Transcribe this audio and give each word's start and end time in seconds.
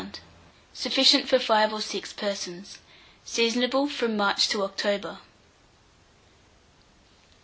Sufficient 0.73 1.29
for 1.29 1.37
5 1.37 1.73
or 1.73 1.79
6 1.79 2.13
persons. 2.13 2.79
Seasonable 3.23 3.87
from 3.87 4.17
March 4.17 4.47
to 4.47 4.63
October. 4.63 5.19